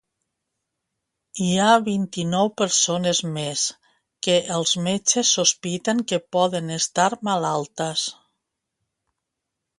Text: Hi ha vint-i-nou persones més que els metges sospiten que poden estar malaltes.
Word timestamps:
Hi 1.43 1.49
ha 1.65 1.73
vint-i-nou 1.87 2.49
persones 2.61 3.21
més 3.35 3.65
que 4.29 4.39
els 4.57 4.73
metges 4.89 5.35
sospiten 5.39 6.03
que 6.13 6.21
poden 6.39 6.75
estar 6.79 7.09
malaltes. 7.31 8.09